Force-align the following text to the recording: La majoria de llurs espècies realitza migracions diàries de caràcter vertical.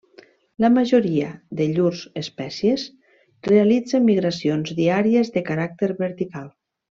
La 0.63 0.69
majoria 0.77 1.27
de 1.59 1.67
llurs 1.73 2.01
espècies 2.23 2.85
realitza 3.51 4.01
migracions 4.09 4.75
diàries 4.81 5.31
de 5.37 5.45
caràcter 5.51 5.93
vertical. 6.05 6.51